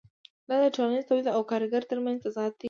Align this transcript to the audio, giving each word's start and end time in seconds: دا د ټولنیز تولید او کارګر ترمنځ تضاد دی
دا 0.47 0.55
د 0.63 0.65
ټولنیز 0.75 1.03
تولید 1.09 1.27
او 1.35 1.41
کارګر 1.51 1.81
ترمنځ 1.89 2.17
تضاد 2.25 2.51
دی 2.53 2.59